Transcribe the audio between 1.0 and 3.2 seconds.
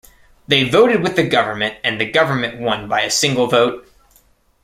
with the government, and the government won by a